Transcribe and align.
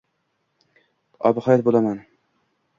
Obihayot 1.31 1.65
bo’laman. 1.71 2.05